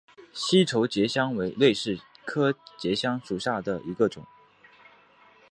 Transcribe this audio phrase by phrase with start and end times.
[0.33, 1.95] 西畴结香为瑞香
[2.25, 4.25] 科结香属下的一个种。